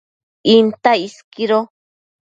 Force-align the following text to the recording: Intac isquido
Intac 0.53 0.95
isquido 1.07 1.59